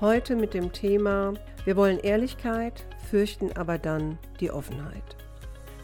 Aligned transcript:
Heute 0.00 0.36
mit 0.36 0.54
dem 0.54 0.72
Thema, 0.72 1.34
wir 1.64 1.74
wollen 1.74 1.98
Ehrlichkeit, 1.98 2.86
fürchten 3.10 3.50
aber 3.56 3.78
dann 3.78 4.16
die 4.38 4.52
Offenheit. 4.52 5.16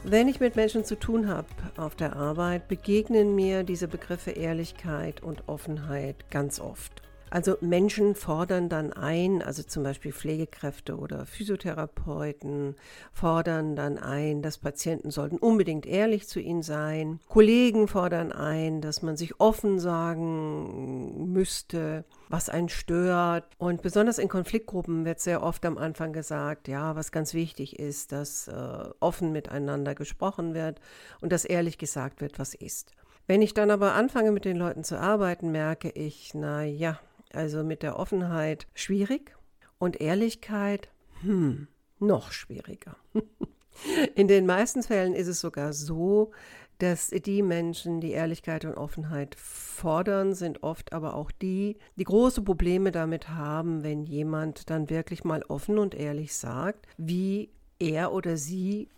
Wenn 0.04 0.28
ich 0.28 0.38
mit 0.38 0.54
Menschen 0.54 0.84
zu 0.84 0.96
tun 0.96 1.26
habe 1.26 1.48
auf 1.76 1.96
der 1.96 2.14
Arbeit, 2.14 2.68
begegnen 2.68 3.34
mir 3.34 3.64
diese 3.64 3.88
Begriffe 3.88 4.30
Ehrlichkeit 4.30 5.20
und 5.20 5.48
Offenheit 5.48 6.30
ganz 6.30 6.60
oft. 6.60 7.02
Also 7.34 7.56
Menschen 7.60 8.14
fordern 8.14 8.68
dann 8.68 8.92
ein, 8.92 9.42
also 9.42 9.64
zum 9.64 9.82
Beispiel 9.82 10.12
Pflegekräfte 10.12 10.96
oder 10.96 11.26
Physiotherapeuten 11.26 12.76
fordern 13.12 13.74
dann 13.74 13.98
ein, 13.98 14.40
dass 14.40 14.58
Patienten 14.58 15.10
sollten 15.10 15.38
unbedingt 15.38 15.84
ehrlich 15.84 16.28
zu 16.28 16.38
ihnen 16.38 16.62
sein. 16.62 17.18
Kollegen 17.28 17.88
fordern 17.88 18.30
ein, 18.30 18.80
dass 18.80 19.02
man 19.02 19.16
sich 19.16 19.40
offen 19.40 19.80
sagen 19.80 21.32
müsste, 21.32 22.04
was 22.28 22.48
einen 22.48 22.68
stört. 22.68 23.52
Und 23.58 23.82
besonders 23.82 24.18
in 24.18 24.28
Konfliktgruppen 24.28 25.04
wird 25.04 25.18
sehr 25.18 25.42
oft 25.42 25.66
am 25.66 25.76
Anfang 25.76 26.12
gesagt, 26.12 26.68
ja, 26.68 26.94
was 26.94 27.10
ganz 27.10 27.34
wichtig 27.34 27.80
ist, 27.80 28.12
dass 28.12 28.46
äh, 28.46 28.52
offen 29.00 29.32
miteinander 29.32 29.96
gesprochen 29.96 30.54
wird 30.54 30.80
und 31.20 31.32
dass 31.32 31.44
ehrlich 31.44 31.78
gesagt 31.78 32.20
wird, 32.20 32.38
was 32.38 32.54
ist. 32.54 32.94
Wenn 33.26 33.42
ich 33.42 33.54
dann 33.54 33.72
aber 33.72 33.94
anfange, 33.94 34.30
mit 34.30 34.44
den 34.44 34.56
Leuten 34.56 34.84
zu 34.84 35.00
arbeiten, 35.00 35.50
merke 35.50 35.90
ich, 35.90 36.32
na 36.34 36.62
ja, 36.62 37.00
also 37.32 37.64
mit 37.64 37.82
der 37.82 37.98
Offenheit 37.98 38.66
schwierig 38.74 39.36
und 39.78 40.00
Ehrlichkeit, 40.00 40.88
hm, 41.20 41.68
noch 41.98 42.32
schwieriger. 42.32 42.96
In 44.14 44.28
den 44.28 44.46
meisten 44.46 44.82
Fällen 44.82 45.14
ist 45.14 45.26
es 45.26 45.40
sogar 45.40 45.72
so, 45.72 46.30
dass 46.78 47.08
die 47.08 47.42
Menschen, 47.42 48.00
die 48.00 48.12
Ehrlichkeit 48.12 48.64
und 48.64 48.74
Offenheit 48.74 49.36
fordern, 49.36 50.34
sind 50.34 50.62
oft 50.62 50.92
aber 50.92 51.14
auch 51.14 51.30
die, 51.30 51.76
die 51.96 52.04
große 52.04 52.42
Probleme 52.42 52.92
damit 52.92 53.28
haben, 53.28 53.82
wenn 53.82 54.04
jemand 54.04 54.70
dann 54.70 54.90
wirklich 54.90 55.24
mal 55.24 55.42
offen 55.48 55.78
und 55.78 55.94
ehrlich 55.94 56.34
sagt, 56.34 56.86
wie 56.96 57.50
er 57.78 58.12
oder 58.12 58.36
sie 58.36 58.88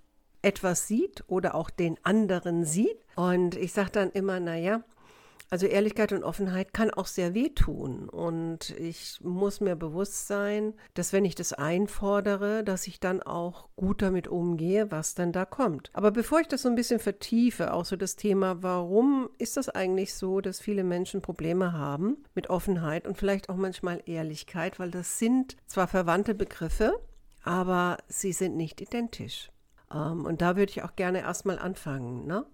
etwas 0.43 0.87
sieht 0.87 1.25
oder 1.27 1.55
auch 1.55 1.71
den 1.71 1.99
anderen 2.03 2.65
sieht. 2.65 2.99
Und 3.17 3.57
ich 3.57 3.73
sage 3.73 3.91
dann 3.91 4.11
immer, 4.13 4.41
naja, 4.41 4.83
also 5.51 5.67
Ehrlichkeit 5.67 6.13
und 6.13 6.25
Offenheit 6.25 6.73
kann 6.73 6.91
auch 6.91 7.07
sehr 7.07 7.35
wehtun. 7.35 8.09
Und 8.09 8.71
ich 8.79 9.21
muss 9.23 9.61
mir 9.61 9.77
bewusst 9.77 10.27
sein, 10.27 10.75
dass 10.95 11.13
wenn 11.13 11.25
ich 11.25 11.35
das 11.35 11.53
einfordere, 11.53 12.65
dass 12.65 12.87
ich 12.87 13.01
dann 13.01 13.23
auch 13.23 13.69
gut 13.77 14.03
damit 14.03 14.29
umgehe, 14.29 14.91
was 14.91 15.15
dann 15.15 15.33
da 15.33 15.45
kommt. 15.45 15.91
Aber 15.93 16.11
bevor 16.11 16.41
ich 16.41 16.49
das 16.49 16.63
so 16.63 16.69
ein 16.69 16.75
bisschen 16.75 16.99
vertiefe, 16.99 17.73
auch 17.73 17.85
so 17.85 17.97
das 17.97 18.17
Thema, 18.17 18.63
warum 18.63 19.31
ist 19.39 19.57
das 19.57 19.69
eigentlich 19.69 20.15
so, 20.15 20.41
dass 20.41 20.61
viele 20.61 20.85
Menschen 20.85 21.23
Probleme 21.23 21.73
haben 21.73 22.25
mit 22.35 22.51
Offenheit 22.51 23.07
und 23.07 23.17
vielleicht 23.17 23.49
auch 23.49 23.57
manchmal 23.57 24.03
Ehrlichkeit, 24.07 24.79
weil 24.79 24.91
das 24.91 25.19
sind 25.19 25.57
zwar 25.67 25.87
verwandte 25.87 26.35
Begriffe, 26.35 27.01
aber 27.45 27.99
sie 28.09 28.33
sind 28.33 28.57
nicht 28.57 28.81
identisch. 28.81 29.51
Ähm, 29.93 30.25
und 30.25 30.43
da 30.43 30.57
würde 30.57 30.71
ich 30.71 30.83
auch 30.83 30.97
gerne 30.97 31.21
erstmal 31.21 31.59
anfangen. 31.59 32.27
Ne? 32.27 32.45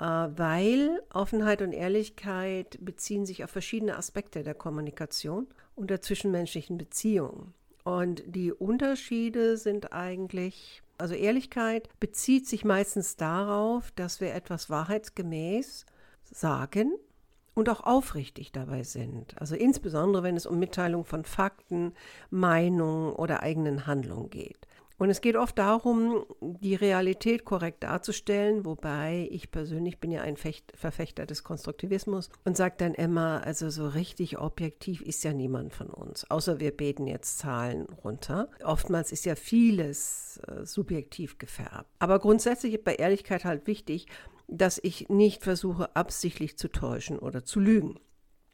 Äh, 0.00 0.04
weil 0.04 1.02
Offenheit 1.12 1.62
und 1.62 1.72
Ehrlichkeit 1.72 2.78
beziehen 2.80 3.26
sich 3.26 3.44
auf 3.44 3.50
verschiedene 3.50 3.96
Aspekte 3.96 4.42
der 4.42 4.54
Kommunikation 4.54 5.48
und 5.74 5.90
der 5.90 6.00
zwischenmenschlichen 6.00 6.78
Beziehungen. 6.78 7.54
Und 7.84 8.22
die 8.26 8.52
Unterschiede 8.52 9.56
sind 9.56 9.92
eigentlich, 9.92 10.82
also 10.98 11.14
Ehrlichkeit 11.14 11.88
bezieht 12.00 12.46
sich 12.46 12.64
meistens 12.64 13.16
darauf, 13.16 13.90
dass 13.92 14.20
wir 14.20 14.34
etwas 14.34 14.68
wahrheitsgemäß 14.68 15.86
sagen 16.22 16.92
und 17.54 17.68
auch 17.68 17.80
aufrichtig 17.80 18.52
dabei 18.52 18.84
sind. 18.84 19.34
Also 19.40 19.56
insbesondere, 19.56 20.22
wenn 20.22 20.36
es 20.36 20.46
um 20.46 20.58
Mitteilung 20.58 21.04
von 21.04 21.24
Fakten, 21.24 21.92
Meinungen 22.30 23.14
oder 23.14 23.42
eigenen 23.42 23.86
Handlungen 23.86 24.30
geht. 24.30 24.67
Und 24.98 25.10
es 25.10 25.20
geht 25.20 25.36
oft 25.36 25.56
darum, 25.58 26.24
die 26.40 26.74
Realität 26.74 27.44
korrekt 27.44 27.84
darzustellen, 27.84 28.64
wobei 28.64 29.28
ich 29.30 29.50
persönlich 29.52 30.00
bin 30.00 30.10
ja 30.10 30.22
ein 30.22 30.36
Fecht 30.36 30.72
Verfechter 30.74 31.24
des 31.24 31.44
Konstruktivismus 31.44 32.30
und 32.44 32.56
sage 32.56 32.74
dann 32.78 32.94
immer, 32.94 33.42
also 33.44 33.70
so 33.70 33.86
richtig 33.86 34.38
objektiv 34.38 35.00
ist 35.02 35.22
ja 35.22 35.32
niemand 35.32 35.72
von 35.72 35.88
uns, 35.88 36.28
außer 36.30 36.58
wir 36.58 36.72
beten 36.72 37.06
jetzt 37.06 37.38
Zahlen 37.38 37.86
runter. 38.04 38.50
Oftmals 38.64 39.12
ist 39.12 39.24
ja 39.24 39.36
vieles 39.36 40.40
äh, 40.48 40.66
subjektiv 40.66 41.38
gefärbt. 41.38 41.88
Aber 42.00 42.18
grundsätzlich 42.18 42.74
ist 42.74 42.84
bei 42.84 42.96
Ehrlichkeit 42.96 43.44
halt 43.44 43.68
wichtig, 43.68 44.06
dass 44.48 44.80
ich 44.82 45.08
nicht 45.08 45.44
versuche, 45.44 45.94
absichtlich 45.94 46.56
zu 46.58 46.68
täuschen 46.68 47.18
oder 47.18 47.44
zu 47.44 47.60
lügen. 47.60 48.00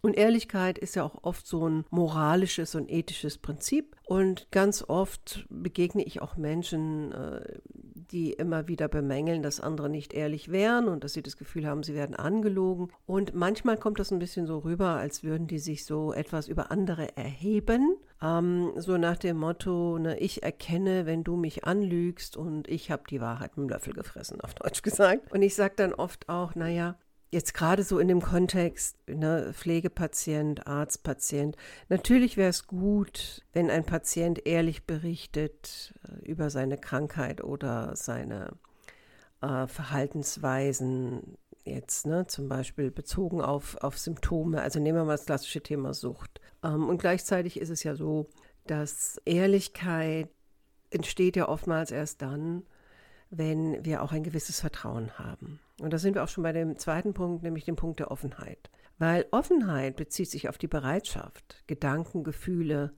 Und 0.04 0.18
Ehrlichkeit 0.18 0.76
ist 0.76 0.96
ja 0.96 1.02
auch 1.02 1.16
oft 1.22 1.46
so 1.46 1.66
ein 1.66 1.86
moralisches 1.88 2.74
und 2.74 2.90
ethisches 2.90 3.38
Prinzip. 3.38 3.96
Und 4.04 4.46
ganz 4.50 4.84
oft 4.86 5.46
begegne 5.48 6.02
ich 6.02 6.20
auch 6.20 6.36
Menschen, 6.36 7.12
äh, 7.12 7.40
die 7.64 8.34
immer 8.34 8.68
wieder 8.68 8.88
bemängeln, 8.88 9.42
dass 9.42 9.60
andere 9.60 9.88
nicht 9.88 10.12
ehrlich 10.12 10.52
wären 10.52 10.88
und 10.88 11.04
dass 11.04 11.14
sie 11.14 11.22
das 11.22 11.38
Gefühl 11.38 11.66
haben, 11.66 11.82
sie 11.82 11.94
werden 11.94 12.16
angelogen. 12.16 12.92
Und 13.06 13.32
manchmal 13.34 13.78
kommt 13.78 13.98
das 13.98 14.10
ein 14.10 14.18
bisschen 14.18 14.46
so 14.46 14.58
rüber, 14.58 14.96
als 14.96 15.24
würden 15.24 15.46
die 15.46 15.58
sich 15.58 15.86
so 15.86 16.12
etwas 16.12 16.48
über 16.48 16.70
andere 16.70 17.16
erheben. 17.16 17.96
Ähm, 18.20 18.72
so 18.76 18.98
nach 18.98 19.16
dem 19.16 19.38
Motto, 19.38 19.98
ne, 19.98 20.18
ich 20.18 20.42
erkenne, 20.42 21.06
wenn 21.06 21.24
du 21.24 21.36
mich 21.36 21.64
anlügst 21.64 22.36
und 22.36 22.68
ich 22.68 22.90
habe 22.90 23.04
die 23.08 23.22
Wahrheit 23.22 23.56
mit 23.56 23.68
dem 23.68 23.70
Löffel 23.70 23.94
gefressen, 23.94 24.42
auf 24.42 24.52
Deutsch 24.52 24.82
gesagt. 24.82 25.32
Und 25.32 25.40
ich 25.40 25.54
sage 25.54 25.72
dann 25.76 25.94
oft 25.94 26.28
auch, 26.28 26.54
naja, 26.54 26.96
jetzt 27.34 27.52
gerade 27.52 27.82
so 27.82 27.98
in 27.98 28.08
dem 28.08 28.22
Kontext 28.22 28.96
ne, 29.06 29.50
Pflegepatient, 29.52 30.66
Arztpatient, 30.66 31.56
natürlich 31.88 32.36
wäre 32.36 32.48
es 32.48 32.66
gut, 32.66 33.42
wenn 33.52 33.70
ein 33.70 33.84
Patient 33.84 34.46
ehrlich 34.46 34.86
berichtet 34.86 35.92
äh, 36.08 36.24
über 36.24 36.48
seine 36.48 36.78
Krankheit 36.78 37.44
oder 37.44 37.96
seine 37.96 38.52
äh, 39.42 39.66
Verhaltensweisen, 39.66 41.36
jetzt 41.64 42.06
ne, 42.06 42.26
zum 42.26 42.48
Beispiel 42.48 42.90
bezogen 42.90 43.40
auf, 43.40 43.76
auf 43.82 43.98
Symptome. 43.98 44.62
Also 44.62 44.78
nehmen 44.80 44.98
wir 44.98 45.04
mal 45.04 45.16
das 45.16 45.26
klassische 45.26 45.62
Thema 45.62 45.92
Sucht. 45.92 46.40
Ähm, 46.62 46.88
und 46.88 46.98
gleichzeitig 46.98 47.60
ist 47.60 47.70
es 47.70 47.82
ja 47.82 47.94
so, 47.94 48.28
dass 48.66 49.20
Ehrlichkeit 49.24 50.28
entsteht 50.90 51.36
ja 51.36 51.48
oftmals 51.48 51.90
erst 51.90 52.22
dann, 52.22 52.62
wenn 53.36 53.84
wir 53.84 54.02
auch 54.02 54.12
ein 54.12 54.22
gewisses 54.22 54.60
Vertrauen 54.60 55.18
haben. 55.18 55.60
Und 55.80 55.92
da 55.92 55.98
sind 55.98 56.14
wir 56.14 56.24
auch 56.24 56.28
schon 56.28 56.44
bei 56.44 56.52
dem 56.52 56.78
zweiten 56.78 57.14
Punkt, 57.14 57.42
nämlich 57.42 57.64
dem 57.64 57.76
Punkt 57.76 58.00
der 58.00 58.10
Offenheit. 58.10 58.70
Weil 58.98 59.26
Offenheit 59.32 59.96
bezieht 59.96 60.30
sich 60.30 60.48
auf 60.48 60.58
die 60.58 60.68
Bereitschaft, 60.68 61.62
Gedanken, 61.66 62.22
Gefühle, 62.22 62.92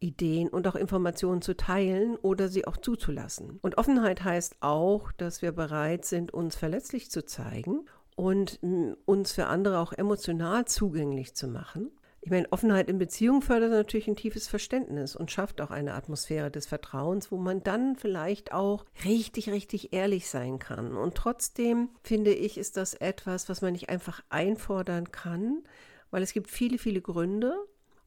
Ideen 0.00 0.48
und 0.48 0.66
auch 0.66 0.76
Informationen 0.76 1.42
zu 1.42 1.56
teilen 1.56 2.16
oder 2.16 2.48
sie 2.48 2.66
auch 2.66 2.76
zuzulassen. 2.76 3.58
Und 3.62 3.78
Offenheit 3.78 4.24
heißt 4.24 4.56
auch, 4.60 5.12
dass 5.12 5.42
wir 5.42 5.52
bereit 5.52 6.04
sind, 6.04 6.32
uns 6.32 6.56
verletzlich 6.56 7.10
zu 7.10 7.24
zeigen 7.24 7.86
und 8.16 8.60
uns 9.04 9.32
für 9.32 9.46
andere 9.46 9.78
auch 9.78 9.92
emotional 9.92 10.64
zugänglich 10.66 11.34
zu 11.34 11.48
machen 11.48 11.90
ich 12.20 12.30
meine, 12.30 12.50
Offenheit 12.52 12.88
in 12.88 12.98
Beziehungen 12.98 13.42
fördert 13.42 13.70
natürlich 13.70 14.08
ein 14.08 14.16
tiefes 14.16 14.48
Verständnis 14.48 15.14
und 15.14 15.30
schafft 15.30 15.60
auch 15.60 15.70
eine 15.70 15.94
Atmosphäre 15.94 16.50
des 16.50 16.66
Vertrauens, 16.66 17.30
wo 17.30 17.36
man 17.36 17.62
dann 17.62 17.96
vielleicht 17.96 18.52
auch 18.52 18.84
richtig, 19.04 19.50
richtig 19.50 19.92
ehrlich 19.92 20.28
sein 20.28 20.58
kann. 20.58 20.96
Und 20.96 21.14
trotzdem 21.14 21.90
finde 22.02 22.32
ich, 22.32 22.58
ist 22.58 22.76
das 22.76 22.94
etwas, 22.94 23.48
was 23.48 23.62
man 23.62 23.72
nicht 23.72 23.88
einfach 23.88 24.22
einfordern 24.30 25.12
kann, 25.12 25.62
weil 26.10 26.22
es 26.22 26.32
gibt 26.32 26.50
viele, 26.50 26.78
viele 26.78 27.00
Gründe, 27.00 27.54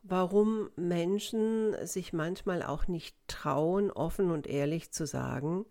warum 0.03 0.69
Menschen 0.75 1.75
sich 1.85 2.11
manchmal 2.11 2.63
auch 2.63 2.87
nicht 2.87 3.15
trauen, 3.27 3.91
offen 3.91 4.29
und 4.31 4.45
ehrlich 4.45 4.91
zu 4.91 5.05
sagen, 5.05 5.65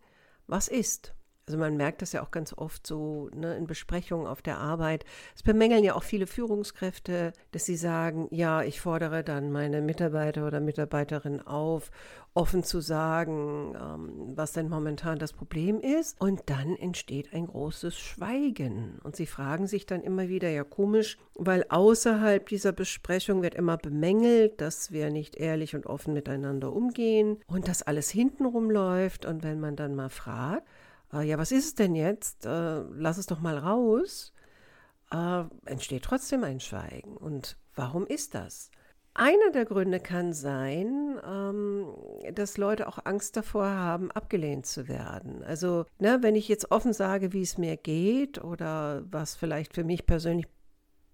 was 0.46 0.69
ist. 0.69 1.14
Also 1.50 1.58
man 1.58 1.76
merkt 1.76 2.00
das 2.00 2.12
ja 2.12 2.23
auch 2.23 2.31
ganz 2.31 2.52
oft 2.56 2.87
so 2.87 3.29
ne, 3.35 3.56
in 3.56 3.67
Besprechungen 3.67 4.29
auf 4.29 4.41
der 4.41 4.58
Arbeit. 4.58 5.05
Es 5.35 5.43
bemängeln 5.43 5.82
ja 5.82 5.97
auch 5.97 6.05
viele 6.05 6.29
Führungskräfte, 6.29 7.32
dass 7.50 7.64
sie 7.64 7.75
sagen, 7.75 8.29
ja, 8.31 8.62
ich 8.62 8.81
fordere 8.81 9.25
dann 9.25 9.50
meine 9.50 9.81
Mitarbeiter 9.81 10.47
oder 10.47 10.61
Mitarbeiterin 10.61 11.41
auf, 11.41 11.91
offen 12.35 12.62
zu 12.62 12.81
sagen, 12.81 13.75
ähm, 13.75 14.37
was 14.37 14.52
denn 14.52 14.69
momentan 14.69 15.19
das 15.19 15.32
Problem 15.32 15.81
ist. 15.81 16.20
Und 16.20 16.43
dann 16.47 16.76
entsteht 16.76 17.35
ein 17.35 17.49
großes 17.49 17.99
Schweigen. 17.99 19.00
Und 19.02 19.17
sie 19.17 19.26
fragen 19.26 19.67
sich 19.67 19.87
dann 19.87 20.02
immer 20.02 20.29
wieder, 20.29 20.50
ja 20.50 20.62
komisch, 20.62 21.19
weil 21.35 21.64
außerhalb 21.69 22.49
dieser 22.49 22.70
Besprechung 22.70 23.43
wird 23.43 23.56
immer 23.56 23.76
bemängelt, 23.76 24.61
dass 24.61 24.93
wir 24.93 25.11
nicht 25.11 25.35
ehrlich 25.35 25.75
und 25.75 25.87
offen 25.87 26.14
miteinander 26.14 26.73
umgehen 26.73 27.38
und 27.49 27.67
dass 27.67 27.82
alles 27.82 28.08
hintenrum 28.08 28.70
läuft. 28.70 29.26
Und 29.26 29.43
wenn 29.43 29.58
man 29.58 29.75
dann 29.75 29.97
mal 29.97 30.11
fragt, 30.11 30.62
äh, 31.12 31.23
ja, 31.23 31.39
was 31.39 31.53
ist 31.53 31.65
es 31.65 31.75
denn 31.75 31.95
jetzt? 31.95 32.47
Äh, 32.47 32.81
lass 32.93 33.19
es 33.19 33.27
doch 33.27 33.41
mal 33.41 33.59
raus. 33.59 34.33
Äh, 35.12 35.45
entsteht 35.65 36.05
trotzdem 36.05 36.45
ein 36.45 36.61
Schweigen. 36.61 37.17
Und 37.17 37.57
warum 37.75 38.07
ist 38.07 38.35
das? 38.35 38.71
Einer 39.12 39.51
der 39.53 39.65
Gründe 39.65 39.99
kann 39.99 40.33
sein, 40.33 41.19
ähm, 41.27 41.89
dass 42.33 42.57
Leute 42.57 42.87
auch 42.87 43.01
Angst 43.05 43.37
davor 43.37 43.67
haben, 43.67 44.11
abgelehnt 44.12 44.67
zu 44.67 44.87
werden. 44.87 45.43
Also, 45.43 45.85
ne, 45.99 46.19
wenn 46.23 46.37
ich 46.37 46.47
jetzt 46.47 46.71
offen 46.71 46.93
sage, 46.93 47.33
wie 47.33 47.43
es 47.43 47.59
mir 47.59 47.77
geht 47.77 48.43
oder 48.43 49.03
was 49.11 49.35
vielleicht 49.35 49.75
für 49.75 49.83
mich 49.83 50.07
persönlich 50.07 50.47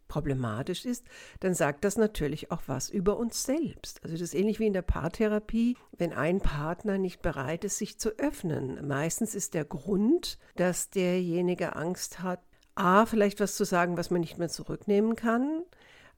problematisch 0.08 0.84
ist, 0.84 1.04
dann 1.40 1.54
sagt 1.54 1.84
das 1.84 1.96
natürlich 1.96 2.50
auch 2.50 2.62
was 2.66 2.90
über 2.90 3.16
uns 3.16 3.44
selbst. 3.44 4.02
Also 4.02 4.14
das 4.14 4.22
ist 4.22 4.34
ähnlich 4.34 4.58
wie 4.58 4.66
in 4.66 4.72
der 4.72 4.82
Paartherapie, 4.82 5.76
wenn 5.96 6.12
ein 6.12 6.40
Partner 6.40 6.98
nicht 6.98 7.22
bereit 7.22 7.64
ist, 7.64 7.78
sich 7.78 7.98
zu 7.98 8.10
öffnen. 8.18 8.86
Meistens 8.86 9.34
ist 9.34 9.54
der 9.54 9.64
Grund, 9.64 10.38
dass 10.56 10.90
derjenige 10.90 11.76
Angst 11.76 12.22
hat, 12.22 12.40
a, 12.74 13.06
vielleicht 13.06 13.40
was 13.40 13.56
zu 13.56 13.64
sagen, 13.64 13.96
was 13.96 14.10
man 14.10 14.20
nicht 14.20 14.38
mehr 14.38 14.48
zurücknehmen 14.48 15.16
kann, 15.16 15.62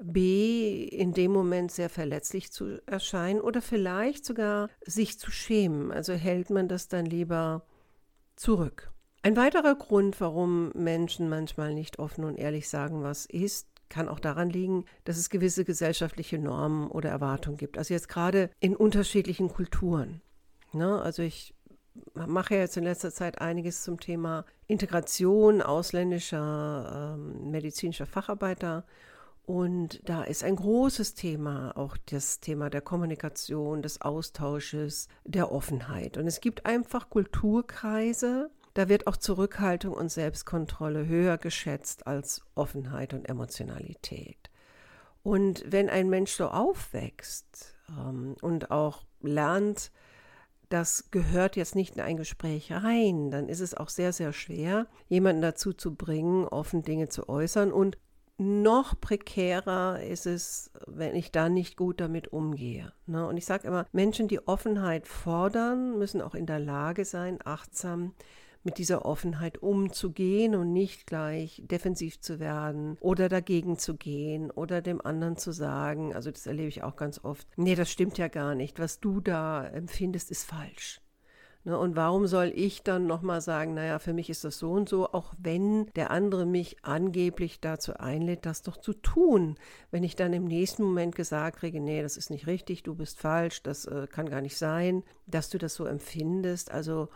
b, 0.00 0.84
in 0.84 1.12
dem 1.12 1.32
Moment 1.32 1.72
sehr 1.72 1.88
verletzlich 1.88 2.52
zu 2.52 2.80
erscheinen 2.86 3.40
oder 3.40 3.62
vielleicht 3.62 4.24
sogar 4.24 4.68
sich 4.84 5.18
zu 5.18 5.30
schämen. 5.30 5.90
Also 5.90 6.12
hält 6.12 6.50
man 6.50 6.68
das 6.68 6.88
dann 6.88 7.06
lieber 7.06 7.64
zurück. 8.36 8.92
Ein 9.22 9.36
weiterer 9.36 9.74
Grund, 9.74 10.20
warum 10.20 10.70
Menschen 10.74 11.28
manchmal 11.28 11.74
nicht 11.74 11.98
offen 11.98 12.24
und 12.24 12.36
ehrlich 12.36 12.68
sagen, 12.68 13.02
was 13.02 13.26
ist, 13.26 13.68
kann 13.88 14.08
auch 14.08 14.20
daran 14.20 14.50
liegen, 14.50 14.84
dass 15.04 15.16
es 15.16 15.30
gewisse 15.30 15.64
gesellschaftliche 15.64 16.38
Normen 16.38 16.88
oder 16.88 17.10
Erwartungen 17.10 17.56
gibt. 17.56 17.78
Also 17.78 17.94
jetzt 17.94 18.08
gerade 18.08 18.50
in 18.60 18.76
unterschiedlichen 18.76 19.48
Kulturen. 19.48 20.20
Ne? 20.72 21.00
Also 21.00 21.22
ich 21.22 21.54
mache 22.14 22.54
jetzt 22.54 22.76
in 22.76 22.84
letzter 22.84 23.12
Zeit 23.12 23.40
einiges 23.40 23.82
zum 23.82 23.98
Thema 23.98 24.44
Integration 24.66 25.62
ausländischer 25.62 27.16
ähm, 27.16 27.50
medizinischer 27.50 28.06
Facharbeiter. 28.06 28.84
Und 29.44 30.06
da 30.06 30.24
ist 30.24 30.44
ein 30.44 30.56
großes 30.56 31.14
Thema 31.14 31.74
auch 31.74 31.96
das 32.10 32.40
Thema 32.40 32.68
der 32.68 32.82
Kommunikation, 32.82 33.80
des 33.80 34.02
Austausches, 34.02 35.08
der 35.24 35.50
Offenheit. 35.50 36.18
Und 36.18 36.26
es 36.26 36.42
gibt 36.42 36.66
einfach 36.66 37.08
Kulturkreise, 37.08 38.50
da 38.78 38.88
wird 38.88 39.08
auch 39.08 39.16
Zurückhaltung 39.16 39.92
und 39.92 40.08
Selbstkontrolle 40.08 41.08
höher 41.08 41.36
geschätzt 41.36 42.06
als 42.06 42.42
Offenheit 42.54 43.12
und 43.12 43.28
Emotionalität. 43.28 44.50
Und 45.24 45.64
wenn 45.66 45.90
ein 45.90 46.08
Mensch 46.08 46.30
so 46.30 46.46
aufwächst 46.46 47.74
ähm, 47.88 48.36
und 48.40 48.70
auch 48.70 49.02
lernt, 49.20 49.90
das 50.68 51.10
gehört 51.10 51.56
jetzt 51.56 51.74
nicht 51.74 51.96
in 51.96 52.02
ein 52.02 52.16
Gespräch 52.16 52.70
rein, 52.70 53.32
dann 53.32 53.48
ist 53.48 53.58
es 53.58 53.74
auch 53.74 53.88
sehr, 53.88 54.12
sehr 54.12 54.32
schwer, 54.32 54.86
jemanden 55.08 55.42
dazu 55.42 55.72
zu 55.72 55.96
bringen, 55.96 56.46
offen 56.46 56.82
Dinge 56.82 57.08
zu 57.08 57.28
äußern. 57.28 57.72
Und 57.72 57.98
noch 58.36 59.00
prekärer 59.00 60.04
ist 60.04 60.26
es, 60.26 60.70
wenn 60.86 61.16
ich 61.16 61.32
da 61.32 61.48
nicht 61.48 61.76
gut 61.76 62.00
damit 62.00 62.32
umgehe. 62.32 62.92
Ne? 63.06 63.26
Und 63.26 63.38
ich 63.38 63.44
sage 63.44 63.66
immer, 63.66 63.86
Menschen, 63.90 64.28
die 64.28 64.46
Offenheit 64.46 65.08
fordern, 65.08 65.98
müssen 65.98 66.22
auch 66.22 66.36
in 66.36 66.46
der 66.46 66.60
Lage 66.60 67.04
sein, 67.04 67.40
achtsam 67.44 68.14
mit 68.68 68.76
dieser 68.76 69.06
Offenheit 69.06 69.62
umzugehen 69.62 70.54
und 70.54 70.74
nicht 70.74 71.06
gleich 71.06 71.62
defensiv 71.64 72.20
zu 72.20 72.38
werden 72.38 72.98
oder 73.00 73.30
dagegen 73.30 73.78
zu 73.78 73.96
gehen 73.96 74.50
oder 74.50 74.82
dem 74.82 75.00
anderen 75.00 75.38
zu 75.38 75.52
sagen, 75.52 76.14
also 76.14 76.30
das 76.30 76.46
erlebe 76.46 76.68
ich 76.68 76.82
auch 76.82 76.94
ganz 76.94 77.24
oft, 77.24 77.48
nee, 77.56 77.74
das 77.74 77.90
stimmt 77.90 78.18
ja 78.18 78.28
gar 78.28 78.54
nicht, 78.54 78.78
was 78.78 79.00
du 79.00 79.22
da 79.22 79.66
empfindest, 79.66 80.30
ist 80.30 80.44
falsch. 80.44 81.00
Ne, 81.64 81.78
und 81.78 81.96
warum 81.96 82.26
soll 82.26 82.52
ich 82.54 82.82
dann 82.82 83.06
nochmal 83.06 83.40
sagen, 83.40 83.72
naja, 83.72 83.98
für 83.98 84.12
mich 84.12 84.28
ist 84.28 84.44
das 84.44 84.58
so 84.58 84.72
und 84.72 84.86
so, 84.86 85.12
auch 85.14 85.32
wenn 85.38 85.86
der 85.96 86.10
andere 86.10 86.44
mich 86.44 86.76
angeblich 86.84 87.60
dazu 87.60 87.94
einlädt, 87.94 88.44
das 88.44 88.60
doch 88.60 88.76
zu 88.76 88.92
tun. 88.92 89.56
Wenn 89.90 90.04
ich 90.04 90.14
dann 90.14 90.34
im 90.34 90.44
nächsten 90.44 90.82
Moment 90.82 91.14
gesagt 91.14 91.60
kriege, 91.60 91.80
nee, 91.80 92.02
das 92.02 92.18
ist 92.18 92.28
nicht 92.28 92.46
richtig, 92.46 92.82
du 92.82 92.94
bist 92.94 93.18
falsch, 93.18 93.62
das 93.62 93.86
äh, 93.86 94.06
kann 94.08 94.28
gar 94.28 94.42
nicht 94.42 94.58
sein, 94.58 95.04
dass 95.26 95.48
du 95.48 95.56
das 95.56 95.74
so 95.74 95.86
empfindest. 95.86 96.70
Also 96.70 97.08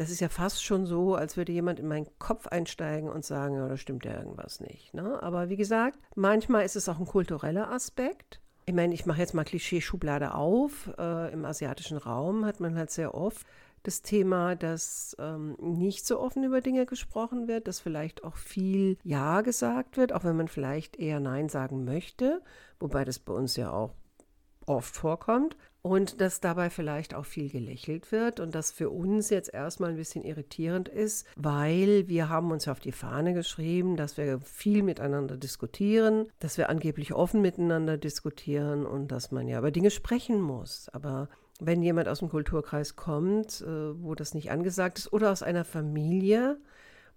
das 0.00 0.08
ist 0.08 0.20
ja 0.20 0.30
fast 0.30 0.64
schon 0.64 0.86
so, 0.86 1.14
als 1.14 1.36
würde 1.36 1.52
jemand 1.52 1.78
in 1.78 1.86
meinen 1.86 2.06
Kopf 2.18 2.46
einsteigen 2.46 3.10
und 3.10 3.22
sagen, 3.22 3.56
ja, 3.56 3.68
da 3.68 3.76
stimmt 3.76 4.06
ja 4.06 4.14
irgendwas 4.14 4.58
nicht. 4.58 4.94
Ne? 4.94 5.22
Aber 5.22 5.50
wie 5.50 5.58
gesagt, 5.58 5.98
manchmal 6.14 6.64
ist 6.64 6.74
es 6.74 6.88
auch 6.88 6.98
ein 6.98 7.04
kultureller 7.04 7.70
Aspekt. 7.70 8.40
Ich 8.64 8.72
meine, 8.72 8.94
ich 8.94 9.04
mache 9.04 9.20
jetzt 9.20 9.34
mal 9.34 9.44
Klischee-Schublade 9.44 10.32
auf. 10.32 10.90
Äh, 10.98 11.34
Im 11.34 11.44
asiatischen 11.44 11.98
Raum 11.98 12.46
hat 12.46 12.60
man 12.60 12.76
halt 12.76 12.90
sehr 12.90 13.14
oft 13.14 13.46
das 13.82 14.00
Thema, 14.00 14.56
dass 14.56 15.14
ähm, 15.18 15.58
nicht 15.60 16.06
so 16.06 16.18
offen 16.18 16.44
über 16.44 16.62
Dinge 16.62 16.86
gesprochen 16.86 17.46
wird, 17.46 17.68
dass 17.68 17.78
vielleicht 17.78 18.24
auch 18.24 18.36
viel 18.36 18.96
Ja 19.04 19.42
gesagt 19.42 19.98
wird, 19.98 20.14
auch 20.14 20.24
wenn 20.24 20.36
man 20.36 20.48
vielleicht 20.48 20.96
eher 20.96 21.20
Nein 21.20 21.50
sagen 21.50 21.84
möchte, 21.84 22.40
wobei 22.78 23.04
das 23.04 23.18
bei 23.18 23.34
uns 23.34 23.54
ja 23.56 23.70
auch 23.70 23.92
oft 24.64 24.96
vorkommt 24.96 25.58
und 25.82 26.20
dass 26.20 26.40
dabei 26.40 26.70
vielleicht 26.70 27.14
auch 27.14 27.24
viel 27.24 27.48
gelächelt 27.48 28.12
wird 28.12 28.40
und 28.40 28.54
das 28.54 28.70
für 28.70 28.90
uns 28.90 29.30
jetzt 29.30 29.52
erstmal 29.52 29.90
ein 29.90 29.96
bisschen 29.96 30.24
irritierend 30.24 30.88
ist, 30.88 31.26
weil 31.36 32.06
wir 32.08 32.28
haben 32.28 32.50
uns 32.50 32.68
auf 32.68 32.80
die 32.80 32.92
Fahne 32.92 33.32
geschrieben, 33.32 33.96
dass 33.96 34.16
wir 34.16 34.40
viel 34.40 34.82
miteinander 34.82 35.36
diskutieren, 35.36 36.26
dass 36.38 36.58
wir 36.58 36.68
angeblich 36.68 37.14
offen 37.14 37.40
miteinander 37.40 37.96
diskutieren 37.96 38.84
und 38.84 39.08
dass 39.08 39.30
man 39.30 39.48
ja 39.48 39.58
über 39.58 39.70
Dinge 39.70 39.90
sprechen 39.90 40.40
muss. 40.40 40.88
Aber 40.90 41.28
wenn 41.60 41.82
jemand 41.82 42.08
aus 42.08 42.18
dem 42.18 42.28
Kulturkreis 42.28 42.96
kommt, 42.96 43.62
äh, 43.62 44.02
wo 44.02 44.14
das 44.14 44.34
nicht 44.34 44.50
angesagt 44.50 44.98
ist 44.98 45.12
oder 45.12 45.30
aus 45.30 45.42
einer 45.42 45.64
Familie, 45.64 46.58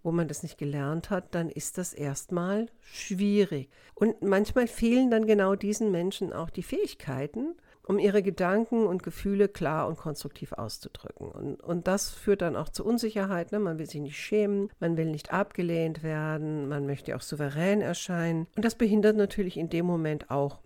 wo 0.04 0.12
man 0.12 0.28
das 0.28 0.44
nicht 0.44 0.58
gelernt 0.58 1.10
hat, 1.10 1.34
dann 1.34 1.50
ist 1.50 1.78
das 1.78 1.94
erstmal 1.94 2.68
schwierig. 2.82 3.70
Und 3.96 4.22
manchmal 4.22 4.68
fehlen 4.68 5.10
dann 5.10 5.26
genau 5.26 5.56
diesen 5.56 5.92
Menschen 5.92 6.34
auch 6.34 6.50
die 6.50 6.64
Fähigkeiten, 6.64 7.56
um 7.86 8.00
ihre 8.00 8.24
Gedanken 8.24 8.86
und 8.86 9.04
Gefühle 9.04 9.50
klar 9.50 9.88
und 9.88 9.98
konstruktiv 9.98 10.54
auszudrücken. 10.54 11.28
Und, 11.28 11.62
und 11.62 11.88
das 11.88 12.10
führt 12.10 12.42
dann 12.42 12.56
auch 12.56 12.70
zu 12.70 12.86
Unsicherheit. 12.86 13.52
Ne? 13.52 13.60
Man 13.60 13.78
will 13.78 13.86
sich 13.86 14.02
nicht 14.02 14.18
schämen, 14.18 14.70
man 14.80 14.96
will 14.98 15.08
nicht 15.08 15.34
abgelehnt 15.34 16.02
werden, 16.02 16.70
man 16.70 16.86
möchte 16.86 17.16
auch 17.16 17.22
souverän 17.22 17.82
erscheinen. 17.82 18.48
Und 18.56 18.64
das 18.64 18.76
behindert 18.76 19.18
natürlich 19.18 19.58
in 19.58 19.70
dem 19.70 19.86
Moment 19.86 20.32
auch 20.32 20.60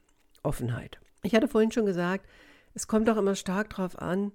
Offenheit. 0.43 0.99
Ich 1.23 1.33
hatte 1.33 1.47
vorhin 1.47 1.71
schon 1.71 1.85
gesagt, 1.85 2.25
es 2.73 2.87
kommt 2.87 3.09
auch 3.09 3.17
immer 3.17 3.35
stark 3.35 3.71
darauf 3.71 3.99
an, 3.99 4.31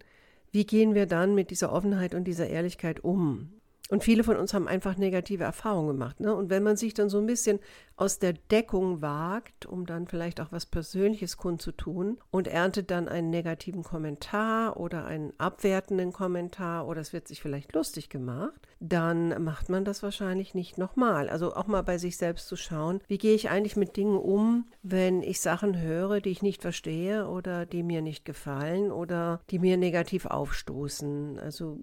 wie 0.50 0.66
gehen 0.66 0.94
wir 0.94 1.06
dann 1.06 1.34
mit 1.34 1.50
dieser 1.50 1.72
Offenheit 1.72 2.14
und 2.14 2.24
dieser 2.24 2.48
Ehrlichkeit 2.48 3.02
um? 3.04 3.54
Und 3.88 4.04
viele 4.04 4.24
von 4.24 4.36
uns 4.36 4.54
haben 4.54 4.68
einfach 4.68 4.96
negative 4.96 5.44
Erfahrungen 5.44 5.88
gemacht. 5.88 6.20
Ne? 6.20 6.34
Und 6.34 6.50
wenn 6.50 6.62
man 6.62 6.76
sich 6.76 6.94
dann 6.94 7.10
so 7.10 7.18
ein 7.18 7.26
bisschen 7.26 7.58
aus 7.96 8.18
der 8.18 8.32
Deckung 8.32 9.02
wagt, 9.02 9.66
um 9.66 9.86
dann 9.86 10.06
vielleicht 10.06 10.40
auch 10.40 10.50
was 10.50 10.66
Persönliches 10.66 11.36
kundzutun 11.36 12.18
und 12.30 12.48
erntet 12.48 12.90
dann 12.90 13.06
einen 13.06 13.30
negativen 13.30 13.82
Kommentar 13.82 14.78
oder 14.78 15.04
einen 15.04 15.32
abwertenden 15.38 16.12
Kommentar 16.12 16.88
oder 16.88 17.00
es 17.00 17.12
wird 17.12 17.28
sich 17.28 17.42
vielleicht 17.42 17.74
lustig 17.74 18.08
gemacht, 18.08 18.66
dann 18.80 19.42
macht 19.44 19.68
man 19.68 19.84
das 19.84 20.02
wahrscheinlich 20.02 20.54
nicht 20.54 20.78
nochmal. 20.78 21.28
Also 21.28 21.54
auch 21.54 21.66
mal 21.66 21.82
bei 21.82 21.98
sich 21.98 22.16
selbst 22.16 22.48
zu 22.48 22.56
schauen, 22.56 23.00
wie 23.08 23.18
gehe 23.18 23.34
ich 23.34 23.50
eigentlich 23.50 23.76
mit 23.76 23.96
Dingen 23.96 24.16
um, 24.16 24.66
wenn 24.82 25.22
ich 25.22 25.40
Sachen 25.40 25.78
höre, 25.80 26.20
die 26.20 26.30
ich 26.30 26.42
nicht 26.42 26.62
verstehe 26.62 27.28
oder 27.28 27.66
die 27.66 27.82
mir 27.82 28.00
nicht 28.00 28.24
gefallen 28.24 28.90
oder 28.90 29.42
die 29.50 29.58
mir 29.58 29.76
negativ 29.76 30.26
aufstoßen. 30.26 31.38
Also 31.38 31.78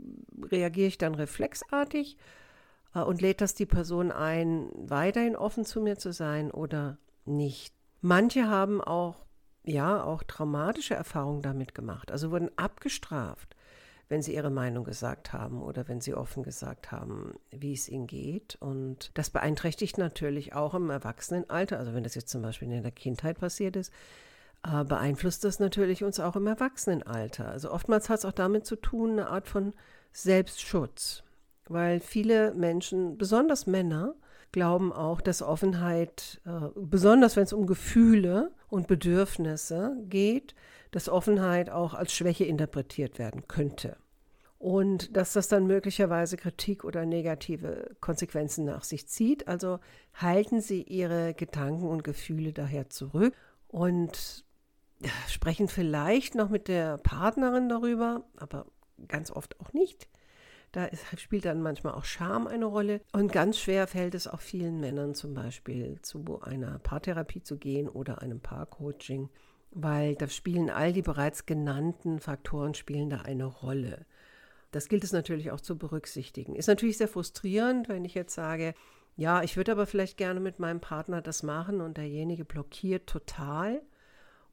reagiere 0.52 0.88
ich 0.88 0.98
dann 0.98 1.14
reflexartig 1.14 1.89
äh, 1.94 3.02
und 3.02 3.22
lädt 3.22 3.42
das 3.42 3.54
die 3.54 3.66
Person 3.66 4.12
ein, 4.12 4.70
weiterhin 4.76 5.36
offen 5.36 5.66
zu 5.66 5.82
mir 5.82 5.98
zu 5.98 6.12
sein 6.14 6.52
oder 6.52 6.98
nicht. 7.26 7.74
Manche 8.02 8.48
haben 8.48 8.82
auch, 8.82 9.26
ja, 9.64 10.04
auch 10.04 10.24
traumatische 10.24 10.96
Erfahrungen 10.96 11.42
damit 11.42 11.76
gemacht, 11.76 12.12
also 12.12 12.32
wurden 12.32 12.50
abgestraft, 12.58 13.56
wenn 14.08 14.22
sie 14.22 14.34
ihre 14.34 14.50
Meinung 14.50 14.86
gesagt 14.86 15.34
haben 15.34 15.62
oder 15.62 15.88
wenn 15.88 16.02
sie 16.02 16.16
offen 16.16 16.42
gesagt 16.42 16.92
haben, 16.92 17.36
wie 17.52 17.74
es 17.74 17.90
ihnen 17.90 18.08
geht. 18.08 18.58
Und 18.60 19.12
das 19.14 19.30
beeinträchtigt 19.30 19.98
natürlich 19.98 20.54
auch 20.54 20.74
im 20.74 20.90
Erwachsenenalter, 20.90 21.78
also 21.78 21.94
wenn 21.94 22.04
das 22.04 22.16
jetzt 22.16 22.30
zum 22.30 22.42
Beispiel 22.42 22.72
in 22.72 22.82
der 22.82 22.92
Kindheit 22.92 23.40
passiert 23.40 23.76
ist, 23.76 23.94
äh, 24.64 24.84
beeinflusst 24.84 25.44
das 25.44 25.60
natürlich 25.60 26.04
uns 26.04 26.20
auch 26.20 26.36
im 26.36 26.48
Erwachsenenalter. 26.48 27.50
Also 27.50 27.72
oftmals 27.72 28.10
hat 28.10 28.20
es 28.20 28.26
auch 28.26 28.32
damit 28.32 28.66
zu 28.66 28.78
tun, 28.78 29.12
eine 29.12 29.30
Art 29.30 29.48
von 29.48 29.74
Selbstschutz. 30.12 31.24
Weil 31.70 32.00
viele 32.00 32.54
Menschen, 32.54 33.18
besonders 33.18 33.68
Männer, 33.68 34.16
glauben 34.52 34.92
auch, 34.92 35.22
dass 35.22 35.42
Offenheit, 35.42 36.42
äh, 36.46 36.70
besonders 36.76 37.36
wenn 37.36 37.44
es 37.44 37.54
um 37.54 37.68
Gefühle 37.68 38.52
und 38.68 38.88
Bedürfnisse 38.88 39.96
geht, 40.10 40.56
dass 40.92 41.08
Offenheit 41.08 41.70
auch 41.70 41.94
als 41.94 42.14
Schwäche 42.14 42.46
interpretiert 42.46 43.20
werden 43.20 43.48
könnte. 43.48 43.98
Und 44.58 45.16
dass 45.16 45.34
das 45.34 45.48
dann 45.48 45.68
möglicherweise 45.68 46.36
Kritik 46.36 46.84
oder 46.84 47.06
negative 47.06 47.96
Konsequenzen 48.02 48.66
nach 48.66 48.84
sich 48.84 49.08
zieht. 49.08 49.48
Also 49.48 49.80
halten 50.14 50.60
Sie 50.60 50.82
Ihre 50.82 51.34
Gedanken 51.34 51.88
und 51.88 52.04
Gefühle 52.04 52.52
daher 52.52 52.90
zurück 52.90 53.36
und 53.68 54.44
sprechen 55.30 55.70
vielleicht 55.70 56.36
noch 56.36 56.50
mit 56.50 56.68
der 56.68 56.98
Partnerin 56.98 57.70
darüber, 57.70 58.26
aber 58.36 58.66
ganz 59.08 59.32
oft 59.32 59.60
auch 59.62 59.72
nicht. 59.72 60.10
Da 60.72 60.86
ist, 60.86 61.04
spielt 61.20 61.46
dann 61.46 61.62
manchmal 61.62 61.94
auch 61.94 62.06
Scham 62.06 62.48
eine 62.48 62.66
Rolle. 62.66 63.02
Und 63.12 63.32
ganz 63.32 63.58
schwer 63.58 63.88
fällt 63.88 64.16
es 64.16 64.28
auch 64.28 64.42
vielen 64.42 64.80
Männern 64.80 65.16
zum 65.16 65.34
Beispiel 65.34 66.00
zu 66.02 66.42
einer 66.42 66.80
Paartherapie 66.80 67.42
zu 67.42 67.58
gehen 67.58 67.90
oder 67.90 68.22
einem 68.22 68.40
Paarcoaching, 68.40 69.30
weil 69.72 70.16
da 70.16 70.28
spielen 70.28 70.70
all 70.70 70.94
die 70.94 71.02
bereits 71.02 71.46
genannten 71.46 72.20
Faktoren 72.20 72.74
spielen 72.74 73.10
da 73.10 73.22
eine 73.22 73.46
Rolle. 73.46 74.06
Das 74.72 74.88
gilt 74.88 75.04
es 75.04 75.12
natürlich 75.12 75.52
auch 75.52 75.62
zu 75.62 75.78
berücksichtigen. 75.78 76.56
Ist 76.56 76.68
natürlich 76.68 76.98
sehr 76.98 77.08
frustrierend, 77.08 77.90
wenn 77.90 78.06
ich 78.06 78.14
jetzt 78.14 78.36
sage, 78.36 78.76
ja, 79.16 79.44
ich 79.44 79.58
würde 79.58 79.72
aber 79.72 79.86
vielleicht 79.86 80.18
gerne 80.18 80.40
mit 80.40 80.60
meinem 80.60 80.80
Partner 80.80 81.22
das 81.22 81.44
machen 81.44 81.82
und 81.82 81.98
derjenige 81.98 82.46
blockiert 82.46 83.08
total. 83.08 83.82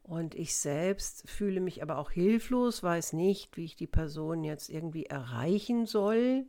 Und 0.06 0.36
ich 0.36 0.54
selbst 0.54 1.28
fühle 1.28 1.60
mich 1.60 1.82
aber 1.82 1.98
auch 1.98 2.12
hilflos, 2.12 2.80
weiß 2.80 3.12
nicht, 3.12 3.56
wie 3.56 3.64
ich 3.64 3.74
die 3.74 3.88
Person 3.88 4.44
jetzt 4.44 4.70
irgendwie 4.70 5.06
erreichen 5.06 5.84
soll. 5.84 6.46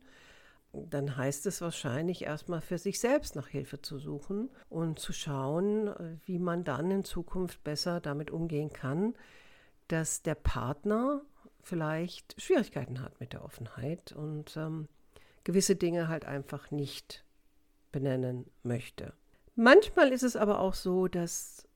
Dann 0.72 1.16
heißt 1.16 1.44
es 1.46 1.60
wahrscheinlich 1.60 2.22
erstmal 2.22 2.60
für 2.60 2.78
sich 2.78 3.00
selbst 3.00 3.34
nach 3.34 3.48
Hilfe 3.48 3.82
zu 3.82 3.98
suchen 3.98 4.48
und 4.68 5.00
zu 5.00 5.12
schauen, 5.12 5.92
wie 6.24 6.38
man 6.38 6.62
dann 6.62 6.88
in 6.92 7.04
Zukunft 7.04 7.64
besser 7.64 8.00
damit 8.00 8.30
umgehen 8.30 8.72
kann, 8.72 9.14
dass 9.88 10.22
der 10.22 10.36
Partner 10.36 11.22
vielleicht 11.60 12.40
Schwierigkeiten 12.40 13.02
hat 13.02 13.18
mit 13.18 13.32
der 13.32 13.44
Offenheit 13.44 14.12
und 14.12 14.56
ähm, 14.56 14.86
gewisse 15.42 15.74
Dinge 15.74 16.06
halt 16.06 16.26
einfach 16.26 16.70
nicht 16.70 17.24
benennen 17.90 18.48
möchte. 18.62 19.14
Manchmal 19.56 20.12
ist 20.12 20.22
es 20.22 20.36
aber 20.36 20.60
auch 20.60 20.74
so, 20.74 21.08
dass 21.08 21.67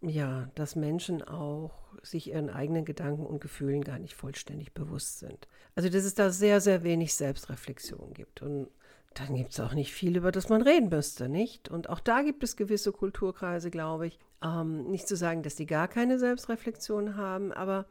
ja, 0.00 0.48
dass 0.54 0.76
Menschen 0.76 1.22
auch 1.22 1.72
sich 2.02 2.28
ihren 2.28 2.50
eigenen 2.50 2.84
Gedanken 2.84 3.26
und 3.26 3.40
Gefühlen 3.40 3.82
gar 3.82 3.98
nicht 3.98 4.14
vollständig 4.14 4.72
bewusst 4.72 5.18
sind. 5.18 5.48
Also 5.74 5.88
dass 5.88 6.04
es 6.04 6.14
da 6.14 6.30
sehr, 6.30 6.60
sehr 6.60 6.84
wenig 6.84 7.14
Selbstreflexion 7.14 8.14
gibt. 8.14 8.42
Und 8.42 8.68
dann 9.14 9.34
gibt 9.34 9.52
es 9.52 9.60
auch 9.60 9.74
nicht 9.74 9.92
viel, 9.92 10.16
über 10.16 10.30
das 10.30 10.48
man 10.48 10.62
reden 10.62 10.90
müsste, 10.90 11.28
nicht? 11.28 11.68
Und 11.68 11.88
auch 11.88 12.00
da 12.00 12.22
gibt 12.22 12.44
es 12.44 12.56
gewisse 12.56 12.92
Kulturkreise, 12.92 13.70
glaube 13.70 14.06
ich. 14.06 14.18
Ähm, 14.42 14.88
nicht 14.90 15.08
zu 15.08 15.16
sagen, 15.16 15.42
dass 15.42 15.56
die 15.56 15.66
gar 15.66 15.88
keine 15.88 16.18
Selbstreflexion 16.18 17.16
haben, 17.16 17.52
aber 17.52 17.86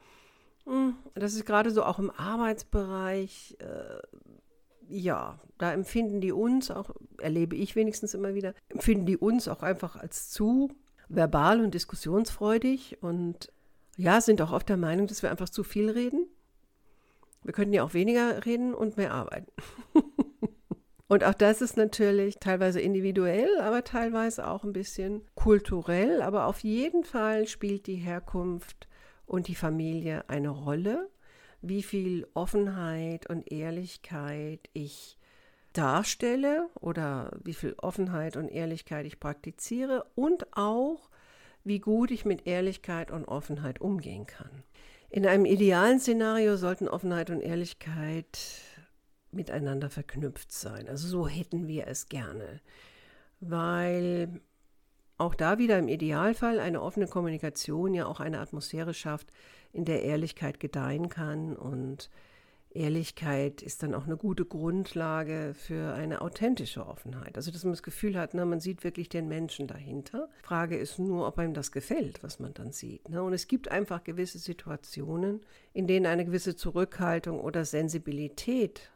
mh, 0.66 0.74
hm, 0.74 0.96
das 1.16 1.34
ist 1.34 1.46
gerade 1.46 1.72
so 1.72 1.84
auch 1.84 2.00
im 2.00 2.12
Arbeitsbereich. 2.12 3.58
Äh, 3.60 4.00
ja, 4.90 5.42
da 5.58 5.74
empfinden 5.74 6.22
die 6.22 6.32
uns 6.32 6.72
auch, 6.72 6.92
erlebe 7.20 7.58
ich 7.58 7.76
wenigstens 7.76 8.14
immer 8.14 8.34
wieder, 8.36 8.54
empfinden 8.70 9.06
die 9.06 9.18
uns 9.18 9.50
auch 9.50 9.62
einfach 9.62 9.98
als 9.98 10.30
zu 10.30 10.70
verbal 11.10 11.62
und 11.62 11.74
diskussionsfreudig 11.74 12.98
und 13.02 13.52
ja, 13.98 14.22
sind 14.22 14.42
auch 14.42 14.52
oft 14.52 14.70
der 14.70 14.78
Meinung, 14.78 15.08
dass 15.08 15.24
wir 15.24 15.32
einfach 15.32 15.50
zu 15.50 15.64
viel 15.64 15.90
reden. 15.90 16.28
Wir 17.44 17.54
könnten 17.54 17.74
ja 17.74 17.84
auch 17.84 17.94
weniger 17.94 18.46
reden 18.46 18.74
und 18.74 18.98
mehr 18.98 19.14
arbeiten. 19.14 19.52
und 21.08 21.24
auch 21.24 21.34
das 21.34 21.62
ist 21.62 21.78
natürlich 21.78 22.38
teilweise 22.40 22.80
individuell, 22.80 23.60
aber 23.60 23.84
teilweise 23.84 24.48
auch 24.48 24.64
ein 24.64 24.74
bisschen 24.74 25.24
kulturell. 25.34 26.22
Aber 26.22 26.46
auf 26.46 26.60
jeden 26.60 27.04
Fall 27.04 27.48
spielt 27.48 27.88
die 27.88 27.96
Herkunft 27.96 28.88
und 29.26 29.48
die 29.48 29.56
Familie 29.56 30.30
eine 30.30 30.50
Rolle, 30.50 31.10
wie 31.62 31.84
viel 31.84 32.28
Offenheit 32.34 33.30
und 33.30 33.52
Ehrlichkeit 33.52 34.70
ich 34.74 35.17
darstelle 35.78 36.70
oder 36.80 37.32
wie 37.44 37.54
viel 37.54 37.76
Offenheit 37.78 38.36
und 38.36 38.50
Ehrlichkeit 38.50 39.06
ich 39.06 39.20
praktiziere 39.20 40.06
und 40.16 40.58
auch, 40.58 41.10
wie 41.64 41.80
gut 41.80 42.12
ich 42.12 42.26
mit 42.26 42.48
Ehrlichkeit 42.48 43.12
und 43.12 43.26
Offenheit 43.26 43.82
umgehen 43.82 44.26
kann. 44.26 44.64
In 45.10 45.26
einem 45.26 45.46
idealen 45.46 46.00
Szenario 46.00 46.58
sollten 46.58 46.88
Offenheit 46.88 47.30
und 47.30 47.42
Ehrlichkeit 47.42 48.40
miteinander 49.32 49.90
verknüpft 49.90 50.52
sein. 50.52 50.90
Also 50.90 51.08
so 51.08 51.28
hätten 51.28 51.68
wir 51.68 51.88
es 51.88 52.08
gerne, 52.08 52.62
weil 53.40 54.42
auch 55.18 55.36
da 55.36 55.58
wieder 55.58 55.78
im 55.80 55.88
Idealfall 55.88 56.60
eine 56.60 56.82
offene 56.82 57.08
Kommunikation 57.08 57.94
ja 57.94 58.06
auch 58.06 58.20
eine 58.20 58.40
Atmosphäre 58.40 58.94
schafft, 58.94 59.32
in 59.74 59.86
der 59.86 60.04
Ehrlichkeit 60.04 60.60
gedeihen 60.60 61.10
kann 61.10 61.56
und 61.56 62.10
Ehrlichkeit 62.78 63.62
ist 63.62 63.84
dann 63.84 63.94
auch 63.94 64.06
eine 64.06 64.18
gute 64.18 64.46
Grundlage 64.46 65.54
für 65.56 65.94
eine 65.94 66.22
authentische 66.22 66.86
Offenheit. 66.86 67.36
Also, 67.36 67.52
dass 67.52 67.64
man 67.64 67.74
das 67.74 67.84
Gefühl 67.84 68.18
hat, 68.18 68.34
ne, 68.34 68.46
man 68.46 68.60
sieht 68.60 68.84
wirklich 68.84 69.10
den 69.10 69.28
Menschen 69.28 69.68
dahinter. 69.68 70.30
Frage 70.44 70.78
ist 70.78 71.00
nur, 71.00 71.28
ob 71.28 71.40
einem 71.40 71.54
das 71.54 71.72
gefällt, 71.72 72.24
was 72.24 72.40
man 72.40 72.54
dann 72.54 72.72
sieht. 72.72 73.10
Ne? 73.10 73.22
Und 73.24 73.34
es 73.34 73.48
gibt 73.48 73.70
einfach 73.70 74.04
gewisse 74.04 74.40
Situationen, 74.40 75.42
in 75.74 75.88
denen 75.88 76.06
eine 76.06 76.26
gewisse 76.26 76.56
Zurückhaltung 76.56 77.40
oder 77.40 77.66
Sensibilität 77.66 78.92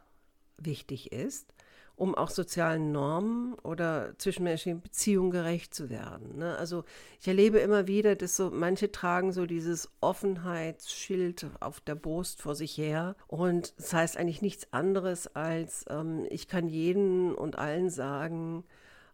wichtig 0.58 1.12
ist 1.12 1.52
um 1.96 2.14
auch 2.14 2.30
sozialen 2.30 2.92
Normen 2.92 3.54
oder 3.62 4.14
zwischenmenschlichen 4.18 4.80
Beziehungen 4.80 5.30
gerecht 5.30 5.74
zu 5.74 5.90
werden. 5.90 6.38
Ne? 6.38 6.56
Also 6.56 6.84
ich 7.20 7.28
erlebe 7.28 7.58
immer 7.58 7.86
wieder, 7.86 8.16
dass 8.16 8.36
so 8.36 8.50
manche 8.50 8.90
tragen 8.90 9.32
so 9.32 9.46
dieses 9.46 9.90
Offenheitsschild 10.00 11.46
auf 11.60 11.80
der 11.80 11.94
Brust 11.94 12.42
vor 12.42 12.54
sich 12.54 12.76
her 12.76 13.14
und 13.28 13.78
das 13.78 13.92
heißt 13.92 14.16
eigentlich 14.16 14.42
nichts 14.42 14.72
anderes 14.72 15.34
als 15.34 15.84
ähm, 15.88 16.26
ich 16.30 16.48
kann 16.48 16.68
jeden 16.68 17.34
und 17.34 17.56
allen 17.58 17.90
sagen, 17.90 18.64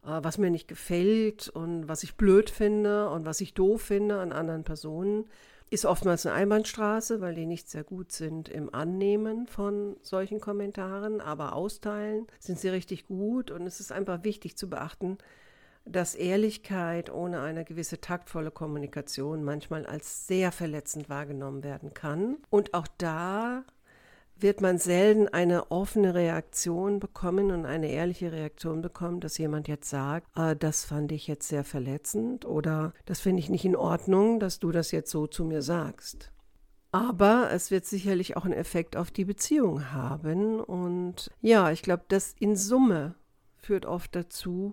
äh, 0.04 0.20
was 0.22 0.38
mir 0.38 0.50
nicht 0.50 0.68
gefällt 0.68 1.48
und 1.48 1.88
was 1.88 2.02
ich 2.02 2.16
blöd 2.16 2.50
finde 2.50 3.10
und 3.10 3.26
was 3.26 3.40
ich 3.40 3.54
doof 3.54 3.82
finde 3.82 4.20
an 4.20 4.32
anderen 4.32 4.64
Personen 4.64 5.24
ist 5.70 5.84
oftmals 5.84 6.26
eine 6.26 6.34
Einbahnstraße, 6.34 7.20
weil 7.20 7.34
die 7.34 7.46
nicht 7.46 7.68
sehr 7.68 7.84
gut 7.84 8.12
sind 8.12 8.48
im 8.48 8.74
Annehmen 8.74 9.46
von 9.46 9.96
solchen 10.02 10.40
Kommentaren, 10.40 11.20
aber 11.20 11.52
austeilen 11.54 12.26
sind 12.38 12.58
sie 12.58 12.68
richtig 12.68 13.06
gut 13.06 13.50
und 13.50 13.66
es 13.66 13.80
ist 13.80 13.92
einfach 13.92 14.24
wichtig 14.24 14.56
zu 14.56 14.70
beachten, 14.70 15.18
dass 15.84 16.14
Ehrlichkeit 16.14 17.10
ohne 17.10 17.40
eine 17.40 17.64
gewisse 17.64 18.00
taktvolle 18.00 18.50
Kommunikation 18.50 19.42
manchmal 19.42 19.86
als 19.86 20.26
sehr 20.26 20.52
verletzend 20.52 21.08
wahrgenommen 21.08 21.62
werden 21.62 21.94
kann. 21.94 22.36
Und 22.50 22.74
auch 22.74 22.86
da 22.98 23.64
wird 24.40 24.60
man 24.60 24.78
selten 24.78 25.28
eine 25.28 25.70
offene 25.70 26.14
Reaktion 26.14 27.00
bekommen 27.00 27.50
und 27.50 27.66
eine 27.66 27.90
ehrliche 27.90 28.32
Reaktion 28.32 28.82
bekommen, 28.82 29.20
dass 29.20 29.38
jemand 29.38 29.68
jetzt 29.68 29.90
sagt, 29.90 30.26
ah, 30.34 30.54
das 30.54 30.84
fand 30.84 31.12
ich 31.12 31.26
jetzt 31.26 31.48
sehr 31.48 31.64
verletzend 31.64 32.44
oder 32.44 32.92
das 33.04 33.20
finde 33.20 33.40
ich 33.40 33.50
nicht 33.50 33.64
in 33.64 33.76
Ordnung, 33.76 34.38
dass 34.40 34.60
du 34.60 34.70
das 34.70 34.92
jetzt 34.92 35.10
so 35.10 35.26
zu 35.26 35.44
mir 35.44 35.62
sagst. 35.62 36.30
Aber 36.90 37.50
es 37.52 37.70
wird 37.70 37.84
sicherlich 37.84 38.36
auch 38.36 38.44
einen 38.44 38.54
Effekt 38.54 38.96
auf 38.96 39.10
die 39.10 39.24
Beziehung 39.26 39.92
haben. 39.92 40.58
Und 40.60 41.30
ja, 41.42 41.70
ich 41.70 41.82
glaube, 41.82 42.04
das 42.08 42.34
in 42.38 42.56
Summe 42.56 43.14
führt 43.56 43.84
oft 43.84 44.14
dazu, 44.14 44.72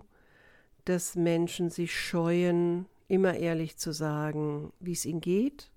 dass 0.86 1.14
Menschen 1.14 1.68
sich 1.68 1.94
scheuen, 1.94 2.86
immer 3.08 3.34
ehrlich 3.34 3.76
zu 3.76 3.92
sagen, 3.92 4.72
wie 4.80 4.92
es 4.92 5.04
ihnen 5.04 5.20
geht 5.20 5.70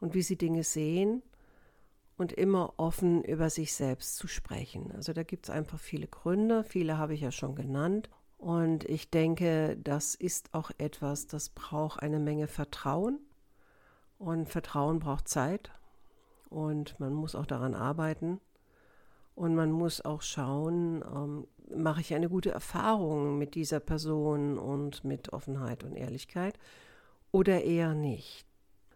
und 0.00 0.14
wie 0.14 0.22
sie 0.22 0.36
Dinge 0.36 0.62
sehen 0.62 1.22
und 2.18 2.32
immer 2.32 2.74
offen 2.76 3.22
über 3.22 3.48
sich 3.48 3.72
selbst 3.72 4.16
zu 4.16 4.26
sprechen. 4.26 4.90
Also 4.94 5.12
da 5.12 5.22
gibt 5.22 5.46
es 5.46 5.50
einfach 5.50 5.78
viele 5.78 6.08
Gründe, 6.08 6.64
viele 6.64 6.98
habe 6.98 7.14
ich 7.14 7.20
ja 7.20 7.30
schon 7.30 7.54
genannt. 7.54 8.10
Und 8.36 8.84
ich 8.84 9.10
denke, 9.10 9.76
das 9.82 10.14
ist 10.14 10.52
auch 10.52 10.70
etwas, 10.78 11.28
das 11.28 11.48
braucht 11.48 12.02
eine 12.02 12.18
Menge 12.18 12.48
Vertrauen. 12.48 13.20
Und 14.18 14.48
Vertrauen 14.48 14.98
braucht 14.98 15.28
Zeit. 15.28 15.70
Und 16.50 16.98
man 16.98 17.14
muss 17.14 17.36
auch 17.36 17.46
daran 17.46 17.74
arbeiten. 17.74 18.40
Und 19.36 19.54
man 19.54 19.70
muss 19.70 20.04
auch 20.04 20.22
schauen, 20.22 21.04
ähm, 21.14 21.46
mache 21.72 22.00
ich 22.00 22.14
eine 22.14 22.28
gute 22.28 22.50
Erfahrung 22.50 23.38
mit 23.38 23.54
dieser 23.54 23.78
Person 23.78 24.58
und 24.58 25.04
mit 25.04 25.32
Offenheit 25.32 25.84
und 25.84 25.94
Ehrlichkeit 25.94 26.58
oder 27.30 27.62
eher 27.62 27.94
nicht. 27.94 28.47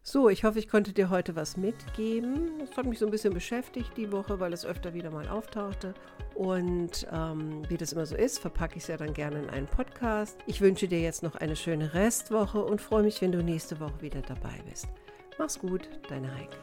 So, 0.04 0.28
ich 0.28 0.42
hoffe, 0.42 0.58
ich 0.58 0.68
konnte 0.68 0.92
dir 0.92 1.10
heute 1.10 1.36
was 1.36 1.56
mitgeben. 1.56 2.60
Es 2.60 2.76
hat 2.76 2.86
mich 2.86 2.98
so 2.98 3.06
ein 3.06 3.12
bisschen 3.12 3.32
beschäftigt 3.32 3.96
die 3.96 4.10
Woche, 4.10 4.40
weil 4.40 4.52
es 4.52 4.66
öfter 4.66 4.94
wieder 4.94 5.12
mal 5.12 5.28
auftauchte. 5.28 5.94
Und 6.34 7.06
ähm, 7.12 7.62
wie 7.68 7.76
das 7.76 7.92
immer 7.92 8.04
so 8.04 8.16
ist, 8.16 8.40
verpacke 8.40 8.76
ich 8.76 8.82
es 8.82 8.88
ja 8.88 8.96
dann 8.96 9.14
gerne 9.14 9.38
in 9.38 9.48
einen 9.48 9.68
Podcast. 9.68 10.38
Ich 10.46 10.60
wünsche 10.60 10.88
dir 10.88 11.00
jetzt 11.00 11.22
noch 11.22 11.36
eine 11.36 11.54
schöne 11.54 11.94
Restwoche 11.94 12.64
und 12.64 12.80
freue 12.80 13.04
mich, 13.04 13.22
wenn 13.22 13.30
du 13.30 13.44
nächste 13.44 13.78
Woche 13.78 14.00
wieder 14.02 14.22
dabei 14.22 14.60
bist. 14.68 14.88
Mach's 15.38 15.60
gut, 15.60 15.88
deine 16.08 16.34
Heike. 16.34 16.56